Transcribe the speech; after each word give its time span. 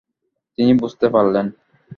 তিনি 0.57 0.71
বুঝতে 0.73 1.07
পারলেনঃ 1.09 1.51